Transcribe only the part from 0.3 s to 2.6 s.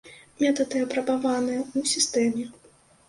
Метады апрабаваныя ў сістэме.